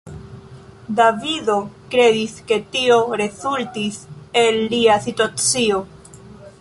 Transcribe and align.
Davido 0.99 1.57
kredis, 1.95 2.33
ke 2.51 2.57
tio 2.77 2.97
rezultis 3.23 4.01
el 4.45 4.59
lia 4.73 4.97
situacio. 5.05 5.85